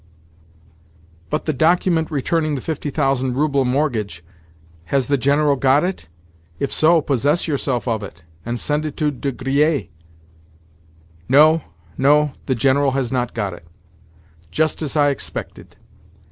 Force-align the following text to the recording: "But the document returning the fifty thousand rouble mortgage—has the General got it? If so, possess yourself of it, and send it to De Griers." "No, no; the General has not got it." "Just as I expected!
"But 1.29 1.45
the 1.45 1.53
document 1.53 2.09
returning 2.09 2.55
the 2.55 2.61
fifty 2.61 2.89
thousand 2.89 3.35
rouble 3.35 3.65
mortgage—has 3.65 5.07
the 5.07 5.15
General 5.19 5.55
got 5.55 5.83
it? 5.83 6.07
If 6.57 6.73
so, 6.73 7.01
possess 7.01 7.47
yourself 7.47 7.87
of 7.87 8.01
it, 8.01 8.23
and 8.43 8.59
send 8.59 8.83
it 8.87 8.97
to 8.97 9.11
De 9.11 9.31
Griers." 9.31 9.89
"No, 11.29 11.61
no; 11.99 12.31
the 12.47 12.55
General 12.55 12.93
has 12.93 13.11
not 13.11 13.35
got 13.35 13.53
it." 13.53 13.67
"Just 14.49 14.81
as 14.81 14.95
I 14.97 15.09
expected! 15.09 15.77